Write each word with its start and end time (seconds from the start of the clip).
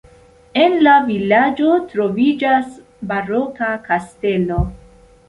En 0.59 0.77
la 0.85 0.93
vilaĝo 1.09 1.75
troviĝas 1.91 2.71
baroka 3.13 3.69
kastelo. 3.85 4.59